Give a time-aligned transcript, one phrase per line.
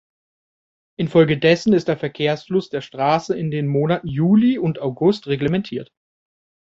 [0.97, 5.91] Infolgedessen ist der Verkehrsfluss der Straße in den Monaten Juli und August reglementiert.